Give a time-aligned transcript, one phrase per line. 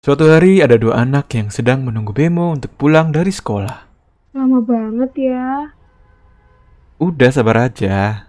[0.00, 3.84] Suatu hari ada dua anak yang sedang menunggu Bemo untuk pulang dari sekolah.
[4.32, 5.76] Lama banget ya.
[6.96, 8.24] Udah sabar aja.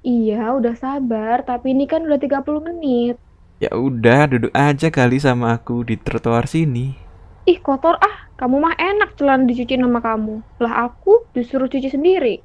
[0.00, 3.20] Iya, udah sabar, tapi ini kan udah 30 menit.
[3.60, 6.96] Ya udah duduk aja kali sama aku di trotoar sini.
[7.44, 8.32] Ih, kotor ah.
[8.40, 10.40] Kamu mah enak celana dicuci sama kamu.
[10.64, 12.40] Lah aku disuruh cuci sendiri.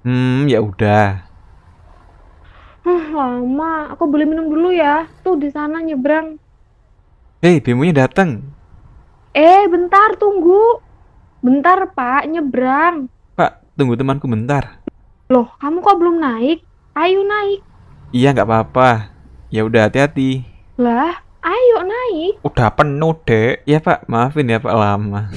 [0.00, 1.28] Hmm, ya udah.
[2.88, 3.92] Huh, lama.
[3.92, 5.04] Aku beli minum dulu ya.
[5.20, 6.40] Tuh di sana nyebrang.
[7.44, 8.40] Hei, Bemonya datang.
[9.36, 10.80] Eh, bentar, tunggu.
[11.44, 13.12] Bentar, Pak, nyebrang.
[13.36, 14.80] Pak, tunggu temanku bentar.
[15.28, 16.64] Loh, kamu kok belum naik?
[16.96, 17.60] Ayo naik.
[18.16, 19.12] Iya, nggak apa-apa.
[19.52, 20.48] Ya udah hati-hati.
[20.80, 22.40] Lah, ayo naik.
[22.40, 23.68] Udah penuh, Dek.
[23.68, 25.28] Ya, Pak, maafin ya, Pak lama.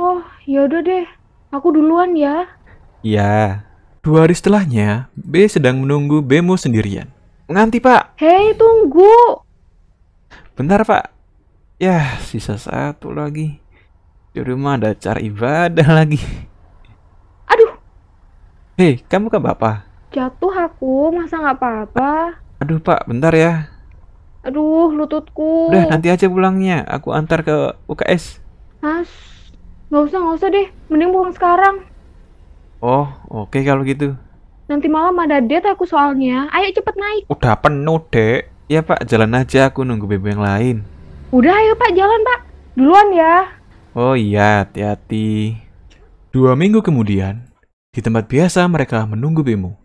[0.00, 1.06] Oh, yaudah deh.
[1.52, 2.48] Aku duluan ya.
[3.04, 3.68] Iya.
[4.00, 7.12] Dua hari setelahnya, B sedang menunggu Bemo sendirian.
[7.52, 8.16] Nganti, Pak.
[8.16, 9.43] Hei, tunggu.
[10.54, 11.10] Bentar, Pak.
[11.82, 13.58] Ya, sisa satu lagi.
[14.30, 16.22] Di rumah ada acara ibadah lagi.
[17.50, 17.74] Aduh,
[18.78, 19.82] Hei, kamu ke apa?
[20.14, 21.10] jatuh aku.
[21.10, 22.38] Masa nggak apa-apa?
[22.62, 23.66] Aduh, Pak, bentar ya.
[24.46, 25.74] Aduh, lututku.
[25.74, 26.86] Udah, nanti aja pulangnya.
[26.86, 28.38] Aku antar ke UKS.
[28.78, 29.10] Mas,
[29.90, 30.66] nggak usah, nggak usah deh.
[30.86, 31.82] Mending pulang sekarang.
[32.78, 34.14] Oh, oke kalau gitu.
[34.70, 36.46] Nanti malam ada date aku soalnya.
[36.54, 37.26] Ayo cepet naik.
[37.26, 38.53] Udah penuh, Dek.
[38.64, 40.76] Ya, Pak, jalan aja aku nunggu bebo yang lain.
[41.36, 42.40] Udah ayo Pak, jalan Pak.
[42.80, 43.52] Duluan ya.
[43.92, 45.60] Oh iya, hati-hati.
[46.32, 47.44] Dua minggu kemudian,
[47.92, 49.76] di tempat biasa mereka menunggu Bemo.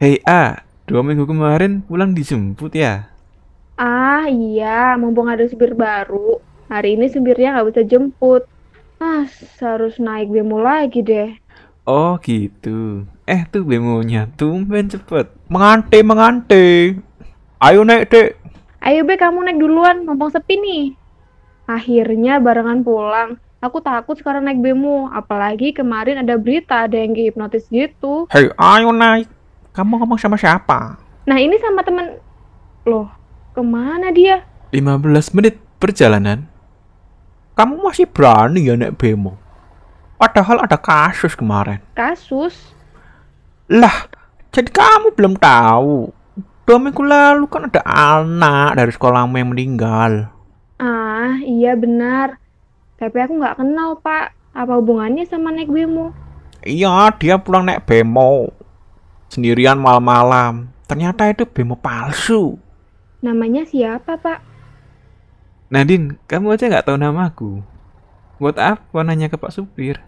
[0.00, 3.12] Hei A, dua minggu kemarin pulang dijemput ya?
[3.76, 6.40] Ah iya, mumpung ada supir baru.
[6.72, 8.48] Hari ini supirnya nggak bisa jemput.
[8.96, 9.28] Mas,
[9.60, 11.36] harus naik bemo lagi deh.
[11.84, 13.04] Oh gitu.
[13.28, 15.28] Eh tuh Bemonya, tumben cepet.
[15.52, 16.96] Mengante, mengante.
[17.60, 18.40] Ayo naik dek.
[18.80, 20.96] Ayo Be, kamu naik duluan, mumpung sepi nih.
[21.68, 23.36] Akhirnya barengan pulang.
[23.60, 28.24] Aku takut sekarang naik bemo, apalagi kemarin ada berita ada yang hipnotis gitu.
[28.32, 29.28] Hei, ayo naik.
[29.76, 30.96] Kamu ngomong sama siapa?
[31.28, 32.16] Nah ini sama temen...
[32.88, 33.12] Loh,
[33.52, 34.40] ke mana dia?
[34.72, 36.48] 15 menit perjalanan.
[37.60, 39.36] Kamu masih berani ya naik Bemo?
[40.16, 41.84] Padahal ada kasus kemarin.
[41.92, 42.72] Kasus?
[43.68, 44.08] Lah,
[44.48, 46.19] jadi kamu belum tahu.
[46.68, 50.30] Dua minggu lalu kan ada anak dari sekolahmu yang meninggal.
[50.80, 52.40] Ah, iya benar.
[53.00, 54.32] Tapi aku nggak kenal, Pak.
[54.52, 56.12] Apa hubungannya sama naik bemo?
[56.60, 58.52] Iya, dia pulang naik bemo.
[59.32, 60.68] Sendirian malam-malam.
[60.84, 62.58] Ternyata itu bemo palsu.
[63.22, 64.40] Namanya siapa, Pak?
[65.70, 67.52] Nadine, kamu aja nggak tahu namaku.
[68.42, 70.02] Buat apa nanya ke Pak Supir?